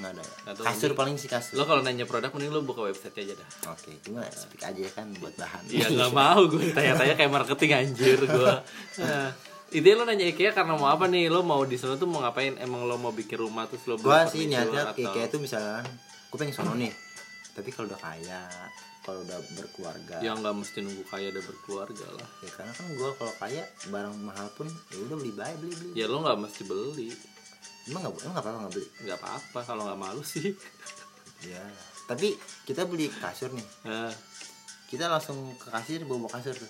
nggak 0.00 0.12
ada 0.12 0.24
Nggak 0.24 0.54
tahu, 0.54 0.64
kasur 0.64 0.90
paling 0.92 1.14
sih 1.14 1.26
kasur 1.26 1.54
lo 1.54 1.64
kalau 1.64 1.80
nanya 1.80 2.04
produk 2.04 2.30
mending 2.30 2.50
lo 2.50 2.60
buka 2.60 2.80
website 2.82 3.12
aja 3.18 3.34
dah 3.34 3.48
oke 3.68 3.90
cuma 4.00 4.24
speak 4.26 4.62
aja 4.62 4.80
kan 4.90 5.12
buat 5.14 5.34
bahan 5.34 5.62
Iya 5.66 5.86
nggak 5.86 6.10
mau 6.18 6.40
gue 6.42 6.64
tanya-tanya 6.70 7.14
kayak 7.14 7.30
marketing 7.30 7.70
anjir 7.72 8.18
gue. 8.18 8.52
Nah, 8.98 9.28
intinya 9.70 9.96
lo 9.96 10.04
nanya 10.04 10.26
IKEA 10.26 10.50
karena 10.50 10.74
mau 10.74 10.88
apa 10.88 11.06
nih? 11.06 11.26
Lo 11.26 11.40
mau 11.42 11.62
di 11.62 11.76
sana 11.76 11.94
tuh 11.94 12.04
mau 12.04 12.18
ngapain? 12.20 12.56
Emang 12.56 12.82
lo 12.82 12.96
mau 12.96 13.10
bikin 13.10 13.38
rumah 13.38 13.64
terus 13.64 13.84
lo 13.84 13.94
gua 13.96 14.24
sih 14.24 14.44
niatnya 14.44 14.82
atau- 14.84 14.96
kayak 14.96 15.12
kayak 15.12 15.28
itu 15.28 15.38
misalkan 15.38 15.84
gue 16.26 16.36
pengen 16.36 16.52
sono 16.52 16.74
nih 16.74 16.90
tapi 17.50 17.68
kalau 17.68 17.86
udah 17.86 18.00
kaya 18.00 18.42
kalau 19.00 19.20
udah 19.20 19.38
berkeluarga 19.52 20.16
Ya 20.18 20.32
nggak 20.32 20.54
mesti 20.54 20.78
nunggu 20.80 21.02
kaya 21.04 21.28
udah 21.28 21.42
berkeluarga 21.42 22.06
lah. 22.12 22.28
ya 22.38 22.50
karena 22.52 22.72
kan 22.72 22.86
gue 22.88 23.10
kalau 23.12 23.34
kaya 23.36 23.62
barang 23.86 24.16
mahal 24.16 24.46
pun 24.52 24.66
ya 24.88 24.98
udah 25.00 25.16
beli 25.16 25.32
baik 25.32 25.56
beli 25.58 25.74
beli 25.74 25.90
Ya 25.94 26.06
lo 26.06 26.20
nggak 26.20 26.38
mesti 26.40 26.62
beli. 26.64 27.10
Emang 27.86 28.00
nggak 28.02 28.12
emang 28.20 28.32
nggak 28.32 28.44
apa-apa 28.44 28.58
nggak 28.60 28.74
beli 28.74 28.88
Nggak 29.00 29.18
apa-apa 29.18 29.58
kalau 29.62 29.82
nggak 29.84 30.00
malu 30.00 30.22
sih. 30.22 30.52
ya 31.40 31.62
tapi 32.04 32.34
kita 32.64 32.84
beli 32.84 33.08
kasur 33.08 33.48
nih 33.50 33.64
Nah, 33.82 34.12
kita 34.86 35.06
langsung 35.06 35.38
ke 35.56 35.70
kasir 35.70 36.02
bawa 36.02 36.28
kasur 36.28 36.52
tuh 36.52 36.68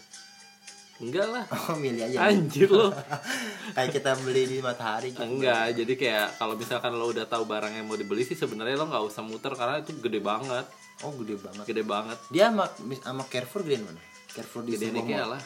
enggak 1.01 1.27
lah. 1.27 1.45
oh 1.49 1.75
milih 1.75 2.05
aja 2.05 2.29
Anjir 2.29 2.69
lo. 2.69 2.93
kayak 3.75 3.89
kita 3.91 4.21
beli 4.21 4.45
di 4.45 4.61
matahari 4.61 5.11
gitu. 5.11 5.25
Enggak, 5.25 5.73
jadi 5.73 5.93
kayak 5.97 6.37
kalau 6.37 6.55
misalkan 6.55 6.93
lo 6.93 7.09
udah 7.09 7.25
tahu 7.25 7.49
barang 7.49 7.73
yang 7.73 7.89
mau 7.89 7.97
dibeli 7.97 8.21
sih 8.21 8.37
sebenarnya 8.37 8.77
lo 8.77 8.85
nggak 8.85 9.05
usah 9.09 9.25
muter 9.25 9.49
karena 9.51 9.81
itu 9.81 9.97
gede 9.97 10.21
banget, 10.21 10.69
oh 11.01 11.13
gede 11.17 11.41
banget 11.41 11.65
gede 11.65 11.85
banget. 11.85 12.19
dia 12.29 12.53
sama 12.53 12.69
sama 13.01 13.23
Carrefour 13.27 13.65
gedean 13.65 13.89
mana 13.89 14.01
Carrefour 14.29 14.61
di 14.61 14.77
sebuah 14.77 15.01
IKEA 15.01 15.25
lah. 15.25 15.43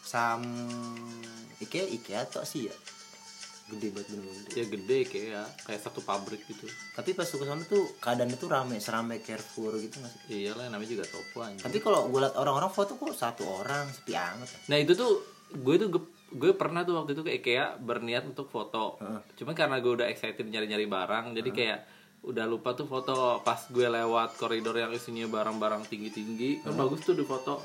sam 0.00 0.42
Ikea 1.58 1.84
Ikea 1.90 2.20
atau 2.24 2.46
sih 2.46 2.70
ya 2.70 2.74
gede 3.70 3.88
banget 3.94 4.08
bener-bener. 4.10 4.50
Ya 4.50 4.64
gede 4.66 4.98
kayak 5.06 5.46
kayak 5.62 5.80
satu 5.80 6.00
pabrik 6.02 6.42
gitu. 6.44 6.66
tapi 6.98 7.14
pas 7.14 7.24
ke 7.24 7.44
sana 7.46 7.62
tuh 7.64 7.86
keadaannya 8.02 8.36
tuh 8.36 8.48
rame 8.50 8.76
seramai 8.82 9.22
Carrefour 9.22 9.78
gitu 9.78 10.02
nggak 10.02 10.12
sih 10.26 10.50
Iyalah 10.50 10.66
namanya 10.68 10.90
juga 10.90 11.04
toko 11.06 11.46
anjir. 11.46 11.62
tapi 11.62 11.78
kalau 11.78 12.10
gue 12.10 12.20
liat 12.20 12.34
orang-orang 12.34 12.68
foto 12.68 12.98
kok 12.98 13.14
satu 13.14 13.42
orang 13.46 13.86
sepi 13.88 14.12
amat 14.18 14.48
Nah 14.66 14.76
itu 14.76 14.92
tuh 14.98 15.22
gue 15.50 15.74
tuh 15.78 15.88
gue, 15.90 16.02
gue 16.30 16.52
pernah 16.54 16.86
tuh 16.86 16.94
waktu 16.98 17.14
itu 17.18 17.22
ke 17.26 17.32
IKEA 17.42 17.78
berniat 17.82 18.22
untuk 18.26 18.46
foto. 18.46 18.98
Heeh. 19.02 19.20
Cuman 19.42 19.54
karena 19.58 19.76
gue 19.82 19.92
udah 19.98 20.06
excited 20.06 20.46
nyari-nyari 20.46 20.86
barang, 20.86 21.34
jadi 21.34 21.50
kayak 21.50 21.78
udah 22.20 22.44
lupa 22.44 22.76
tuh 22.76 22.84
foto 22.84 23.40
pas 23.40 23.58
gue 23.72 23.86
lewat 23.88 24.36
koridor 24.36 24.76
yang 24.76 24.92
isinya 24.92 25.26
barang-barang 25.26 25.88
tinggi-tinggi. 25.90 26.62
Kan 26.62 26.78
bagus 26.78 27.02
tuh 27.02 27.16
di 27.18 27.24
foto. 27.26 27.64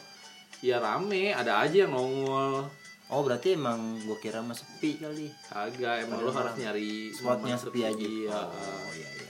Ya 0.64 0.80
rame, 0.82 1.36
ada 1.36 1.62
aja 1.62 1.86
yang 1.86 1.94
nongol. 1.94 2.66
Oh 3.14 3.22
berarti 3.22 3.54
emang 3.54 4.02
gue 4.02 4.18
kira 4.18 4.42
mah 4.42 4.58
sepi 4.58 4.98
kali. 4.98 5.30
Agak 5.54 6.10
emang 6.10 6.26
lo 6.26 6.32
harus 6.34 6.56
nyari 6.58 7.14
spotnya 7.14 7.56
sepi 7.58 7.86
aja. 7.86 7.94
Iya. 7.96 8.40
oh 8.40 8.92
iya 8.96 9.10
iya. 9.10 9.30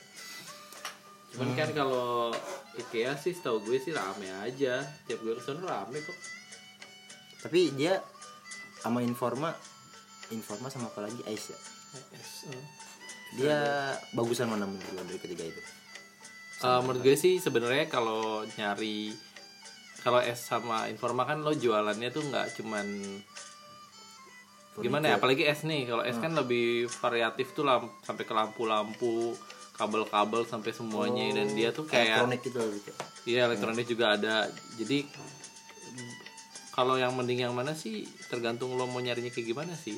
Cuman 1.36 1.52
kan 1.58 1.70
kalau 1.76 2.32
IKEA 2.80 3.16
sih 3.20 3.36
setahu 3.36 3.60
gue 3.64 3.78
sih 3.80 3.92
rame 3.92 4.32
aja. 4.44 4.80
Tiap 5.08 5.20
gue 5.20 5.34
ke 5.36 5.42
sana 5.44 5.64
rame 5.64 6.00
kok. 6.00 6.18
tapi 7.46 7.70
dia 7.78 8.02
sama 8.82 9.06
Informa 9.06 9.54
Informa 10.34 10.74
sama 10.74 10.90
apa 10.90 11.06
lagi? 11.06 11.22
Ais 11.30 11.54
ya? 11.54 11.60
Dia 13.38 13.60
bagusan 14.18 14.50
mana 14.50 14.66
menurut 14.66 14.92
lo 14.98 15.04
dari 15.06 15.20
ketiga 15.22 15.46
itu? 15.46 15.62
Eh, 16.66 16.80
menurut 16.82 17.02
gue 17.04 17.16
sih 17.20 17.38
sebenarnya 17.38 17.86
kalau 17.92 18.42
nyari 18.58 19.14
kalau 20.02 20.22
es 20.22 20.42
sama 20.42 20.86
informa 20.86 21.26
kan 21.26 21.42
lo 21.42 21.54
jualannya 21.54 22.10
tuh 22.14 22.24
nggak 22.30 22.62
cuman 22.62 22.86
gimana 24.84 25.06
ya? 25.12 25.16
Apalagi 25.16 25.44
es 25.48 25.64
nih. 25.64 25.88
Kalau 25.88 26.04
es 26.04 26.18
kan 26.20 26.36
lebih 26.36 26.88
variatif 27.00 27.56
tuh 27.56 27.64
lam- 27.64 27.92
sampai 28.04 28.24
ke 28.28 28.34
lampu-lampu 28.36 29.36
kabel-kabel 29.76 30.44
sampai 30.48 30.72
semuanya. 30.76 31.36
Dan 31.36 31.56
dia 31.56 31.72
tuh 31.72 31.88
kayak 31.88 32.28
elektronik 32.28 32.42
gitu 32.44 32.60
iya 33.28 33.48
elektronik 33.48 33.88
juga 33.88 34.16
ada. 34.16 34.48
Jadi 34.76 35.08
kalau 36.76 37.00
yang 37.00 37.16
mending 37.16 37.48
yang 37.48 37.56
mana 37.56 37.72
sih? 37.72 38.04
Tergantung 38.28 38.76
lo 38.76 38.84
mau 38.88 39.00
nyarinya 39.00 39.32
kayak 39.32 39.48
gimana 39.48 39.76
sih. 39.76 39.96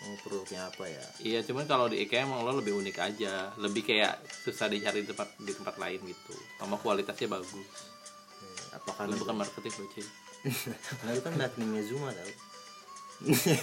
Oh 0.00 0.16
produknya 0.24 0.68
apa 0.68 0.88
ya? 0.88 1.04
Iya 1.20 1.40
cuman 1.44 1.68
kalau 1.68 1.88
di 1.88 2.00
IKEA 2.04 2.24
emang 2.24 2.44
lo 2.44 2.56
lebih 2.60 2.76
unik 2.76 2.96
aja. 3.00 3.52
Lebih 3.56 3.84
kayak 3.84 4.20
susah 4.44 4.68
dicari 4.68 5.04
di 5.04 5.08
tempat 5.08 5.36
di 5.40 5.52
tempat 5.52 5.76
lain 5.76 6.00
gitu. 6.04 6.32
Sama 6.56 6.76
kualitasnya 6.80 7.28
bagus. 7.28 7.52
Hmm, 7.52 8.76
apakah 8.80 9.04
Lu 9.08 9.16
bukan 9.20 9.36
marketing 9.44 9.74
bocil. 9.76 10.08
Nah, 11.04 11.12
itu 11.12 11.20
kan 11.20 11.36
marketingnya 11.36 11.84
Zuma 11.84 12.08
tau 12.16 12.32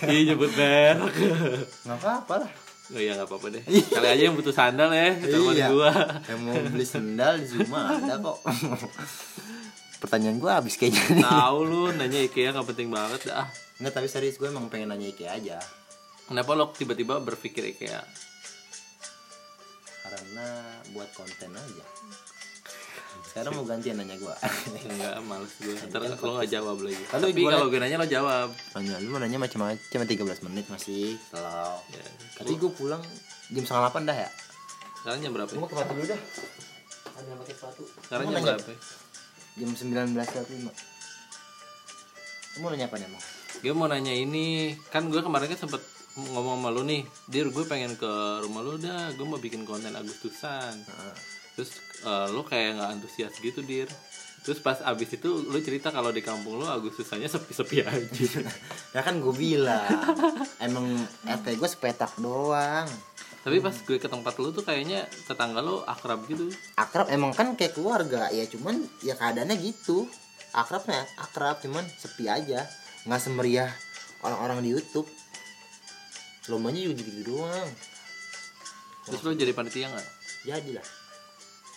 Iya 0.05 0.33
nyebut 0.33 0.51
merek. 0.53 1.13
Nggak 1.85 1.97
apa-apa 1.97 2.45
lah. 2.45 2.51
Oh 2.87 3.01
iya 3.03 3.19
gak 3.19 3.27
apa-apa 3.27 3.51
deh. 3.51 3.63
Kali 3.67 4.07
aja 4.07 4.23
yang 4.31 4.35
butuh 4.39 4.55
sandal 4.55 4.87
ya 4.95 5.11
Teman 5.19 5.59
Iya. 5.59 5.67
gua. 5.75 5.91
Yang 6.23 6.39
mau 6.39 6.55
beli 6.71 6.87
sendal 6.87 7.35
di 7.35 7.47
Zuma 7.51 7.99
ada 7.99 8.15
kok. 8.15 8.39
Pertanyaan 9.99 10.39
gua 10.39 10.63
habis 10.63 10.79
kayaknya. 10.79 11.19
Tahu 11.19 11.57
lu 11.67 11.91
nanya 11.91 12.23
IKEA 12.23 12.55
gak 12.55 12.63
penting 12.63 12.87
banget 12.87 13.27
dah. 13.27 13.43
Nggak 13.83 13.91
tapi 13.91 14.07
serius 14.07 14.39
gue 14.39 14.47
emang 14.47 14.71
pengen 14.71 14.95
nanya 14.95 15.11
IKEA 15.11 15.35
aja. 15.35 15.59
Kenapa 16.31 16.55
lo 16.55 16.71
tiba-tiba 16.71 17.19
berpikir 17.19 17.75
IKEA? 17.75 17.99
Karena 20.07 20.47
buat 20.95 21.11
konten 21.11 21.51
aja 21.51 21.85
sekarang 23.37 23.53
mau 23.53 23.69
gantian 23.69 23.95
nanya 24.01 24.17
gua. 24.17 24.33
Enggak 24.89 25.13
males 25.29 25.53
gue 25.61 25.77
Ntar 25.77 26.01
lo 26.09 26.31
gak 26.41 26.49
jawab 26.49 26.77
lagi. 26.81 27.03
Kan 27.05 27.19
Tapi 27.21 27.37
gua- 27.37 27.53
kalau 27.53 27.67
gue 27.69 27.79
nanya 27.85 27.97
lo 28.01 28.07
jawab. 28.09 28.49
Nanya 28.73 28.95
lu 28.97 29.07
mau 29.13 29.21
nanya 29.21 29.37
macam-macam 29.37 29.99
13 30.09 30.45
menit 30.49 30.65
masih. 30.73 31.21
Slow 31.29 31.77
ya. 31.93 32.05
tapi 32.33 32.53
gue 32.57 32.71
pulang 32.73 33.01
jam 33.53 33.61
setengah 33.61 33.81
delapan 33.85 34.01
dah 34.09 34.17
ya? 34.17 34.29
Sekarang 35.05 35.19
jam 35.21 35.31
berapa? 35.37 35.49
Gue 35.53 35.57
ya? 35.57 35.61
mau 35.61 35.69
ke 35.69 35.75
sepatu 35.77 35.93
dulu 35.93 36.05
dah. 36.09 36.21
Ada 37.13 37.31
pakai 37.37 37.53
sepatu. 37.53 37.83
Sekarang 38.09 38.25
jam 38.25 38.41
berapa? 38.41 38.69
Ya? 38.73 38.77
jam 39.57 39.69
sembilan 39.77 40.05
belas 40.17 40.27
lima. 40.49 40.71
Lu 42.57 42.57
mau 42.65 42.69
nanya 42.73 42.89
apa 42.89 42.97
nih 42.97 43.05
emang 43.05 43.23
Gue 43.61 43.73
mau 43.73 43.85
nanya 43.85 44.13
ini 44.17 44.73
Kan 44.89 45.13
gue 45.13 45.21
kemarin 45.21 45.45
kan 45.45 45.61
sempet 45.61 45.81
ngomong 46.17 46.57
sama 46.57 46.73
lu 46.73 46.81
nih. 46.81 47.05
Dir 47.29 47.53
gue 47.53 47.63
pengen 47.69 47.93
ke 47.93 48.09
rumah 48.41 48.65
lu 48.65 48.81
dah. 48.81 49.13
Gue 49.13 49.29
mau 49.29 49.37
bikin 49.37 49.61
konten 49.69 49.93
Agustusan. 49.93 50.73
Heeh. 50.81 51.36
Terus 51.57 51.73
eh, 52.05 52.27
lo 52.29 52.45
kayak 52.45 52.77
nggak 52.77 52.89
antusias 53.01 53.33
gitu 53.41 53.65
dir. 53.65 53.89
Terus 54.45 54.61
pas 54.61 54.77
abis 54.85 55.17
itu 55.17 55.27
lo 55.49 55.57
cerita 55.59 55.89
kalau 55.89 56.13
di 56.13 56.21
kampung 56.21 56.61
lo 56.61 56.69
Agustusannya 56.69 57.25
sepi-sepi 57.25 57.83
aja. 57.89 58.45
Ya 58.93 59.01
kan 59.01 59.17
gue 59.17 59.33
bilang 59.33 59.89
emang 60.61 60.85
RT 61.25 61.57
gue 61.57 61.67
sepetak 61.67 62.13
doang. 62.21 62.85
Tapi 63.41 63.57
pas 63.57 63.73
gue 63.73 63.97
ke 63.97 64.05
tempat 64.05 64.37
lo 64.37 64.53
tuh 64.53 64.61
kayaknya 64.61 65.09
tetangga 65.25 65.65
lo 65.65 65.81
akrab 65.83 66.29
gitu. 66.29 66.53
Akrab 66.77 67.09
emang 67.09 67.33
kan 67.33 67.57
kayak 67.57 67.73
keluarga. 67.73 68.29
Ya 68.29 68.45
cuman 68.45 68.85
ya 69.01 69.17
keadaannya 69.17 69.57
gitu. 69.57 70.05
Akrabnya 70.53 71.03
akrab 71.17 71.57
cuman 71.65 71.83
sepi 71.97 72.29
aja. 72.29 72.69
Nggak 73.09 73.19
semeriah 73.19 73.71
orang-orang 74.21 74.61
di 74.61 74.69
YouTube. 74.77 75.09
Lombanya 76.47 76.87
juga 76.87 77.01
gitu 77.01 77.35
doang. 77.35 77.69
Terus 79.09 79.19
lo 79.25 79.35
jadi 79.35 79.51
panitia 79.51 79.91
nggak? 79.91 80.07
Jadilah 80.47 80.96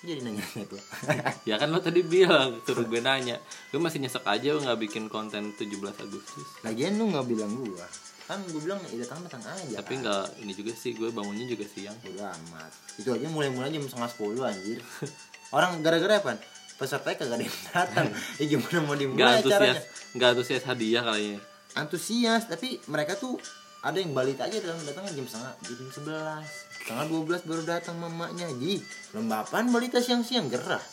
jadi 0.01 0.21
nanya 0.25 0.45
tuh. 0.65 0.81
Ya 1.49 1.61
kan 1.61 1.69
lo 1.69 1.81
tadi 1.85 2.01
bilang 2.01 2.61
suruh 2.65 2.89
gue 2.89 3.01
nanya. 3.05 3.37
Gue 3.69 3.81
masih 3.81 4.01
nyesek 4.01 4.25
aja 4.25 4.57
nggak 4.57 4.79
bikin 4.89 5.13
konten 5.13 5.53
17 5.53 5.69
Agustus. 5.77 6.47
Lagian 6.65 6.97
lu 6.97 7.13
nggak 7.13 7.27
bilang 7.29 7.53
gua. 7.53 7.85
Kan 8.25 8.41
gue 8.49 8.61
bilang 8.65 8.81
ya 8.89 9.05
datang 9.05 9.21
datang 9.29 9.43
aja. 9.45 9.77
Tapi 9.85 9.95
kan. 9.99 10.03
nggak 10.05 10.25
ini 10.41 10.53
juga 10.57 10.73
sih 10.73 10.97
gue 10.97 11.09
bangunnya 11.13 11.45
juga 11.45 11.69
siang. 11.69 11.97
Bodo 12.01 12.25
amat. 12.25 12.73
Itu 12.97 13.13
aja 13.13 13.27
mulai 13.29 13.53
mulai 13.53 13.69
jam 13.73 13.85
setengah 13.85 14.11
sepuluh 14.11 14.49
anjir. 14.49 14.81
Orang 15.57 15.85
gara-gara 15.85 16.23
apa? 16.23 16.41
Pesertanya 16.81 17.17
kagak 17.21 17.37
ada 17.37 17.45
yang 17.45 17.59
datang. 17.73 18.07
Ya 18.41 18.45
gimana 18.49 18.79
mau 18.89 18.97
dimulai 18.97 19.37
antusias 19.37 19.53
acaranya? 19.53 19.81
nggak 20.11 20.29
antusias 20.33 20.65
hadiah 20.65 21.05
kayaknya 21.05 21.41
antusias 21.75 22.51
tapi 22.51 22.83
mereka 22.91 23.15
tuh 23.15 23.39
ada 23.81 23.97
yang 23.97 24.13
balita 24.13 24.45
aja 24.45 24.61
datang 24.61 24.85
datang 24.85 25.05
jam 25.17 25.25
setengah 25.25 25.55
jam 25.65 25.89
sebelas. 25.89 26.49
Setengah 26.77 27.05
dua 27.09 27.23
belas 27.25 27.43
baru 27.49 27.63
datang 27.65 27.97
mamanya 27.97 28.45
ji. 28.61 28.85
Lomba 29.17 29.41
apaan 29.41 29.73
balita 29.73 30.05
siang-siang 30.05 30.53
gerah. 30.53 30.85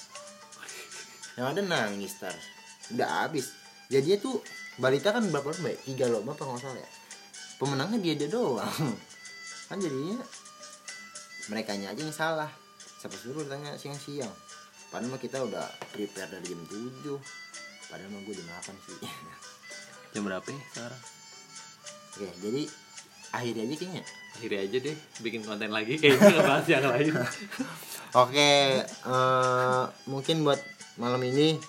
Yang 1.36 1.48
ada 1.52 1.62
nangis 1.68 2.16
tar. 2.16 2.32
Udah 2.96 3.28
habis. 3.28 3.52
Jadi 3.92 4.16
tuh 4.24 4.40
balita 4.80 5.12
kan 5.12 5.28
berapa 5.28 5.52
lomba 5.52 5.76
tiga 5.84 6.08
lomba 6.08 6.32
apa 6.32 6.48
nggak 6.48 6.60
salah 6.64 6.80
ya. 6.80 6.90
Pemenangnya 7.60 8.00
dia 8.00 8.14
dia 8.16 8.30
doang. 8.32 8.96
Kan 9.68 9.84
jadinya 9.84 10.24
mereka 11.52 11.76
aja 11.76 11.92
yang 11.92 12.16
salah. 12.16 12.48
Siapa 13.04 13.20
suruh 13.20 13.44
tanya 13.44 13.76
siang-siang? 13.76 14.32
Padahal 14.88 15.12
mah 15.12 15.20
kita 15.20 15.44
udah 15.44 15.68
prepare 15.92 16.32
dari 16.32 16.56
jam 16.56 16.64
7 16.64 17.20
padahal 17.92 18.08
mah 18.16 18.22
gue 18.24 18.34
jam 18.38 18.48
8 18.48 18.88
sih. 18.88 19.00
Jam 20.16 20.24
berapa 20.24 20.48
ya 20.48 20.62
sekarang 20.72 21.17
Oke, 22.18 22.26
jadi 22.42 22.66
akhirnya 23.30 23.64
aja 23.70 23.76
kayaknya. 23.78 24.04
akhirnya 24.34 24.60
aja 24.66 24.78
deh 24.90 24.98
bikin 25.22 25.42
konten 25.46 25.70
lagi 25.70 26.02
kayaknya 26.02 26.34
ngebahas 26.34 26.66
yang 26.66 26.86
lain 26.90 27.14
Oke, 28.26 28.82
eh, 28.82 29.84
mungkin 30.10 30.42
buat 30.42 30.58
malam 30.98 31.22
ini 31.22 31.62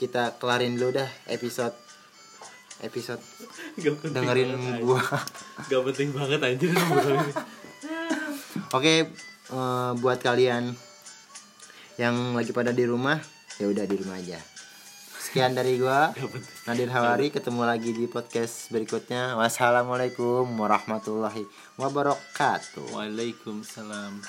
kita 0.00 0.40
kelarin 0.40 0.80
dulu 0.80 0.96
dah 0.96 1.10
episode 1.28 1.76
episode 2.80 3.20
Gak 3.76 4.08
dengerin 4.08 4.56
banget, 4.56 4.80
gua. 4.80 5.04
Gak 5.68 5.82
penting 5.92 6.16
banget 6.16 6.40
anjir 6.40 6.72
ngobrol 6.72 7.20
ini. 7.20 7.32
oke 8.72 8.94
eh, 9.52 9.92
buat 10.00 10.18
kalian 10.24 10.72
yang 12.00 12.32
lagi 12.32 12.56
pada 12.56 12.72
di 12.72 12.88
rumah 12.88 13.20
ya 13.60 13.68
udah 13.68 13.84
di 13.84 13.96
rumah 14.00 14.16
aja 14.16 14.40
sekian 15.30 15.54
dari 15.54 15.78
gua 15.78 16.10
penting. 16.10 16.42
Nadir 16.66 16.90
Hawari 16.90 17.30
ketemu 17.30 17.62
lagi 17.62 17.94
di 17.94 18.10
podcast 18.10 18.66
berikutnya 18.74 19.38
wassalamualaikum 19.38 20.42
warahmatullahi 20.58 21.46
wabarakatuh 21.78 22.90
Waalaikumsalam. 22.90 24.26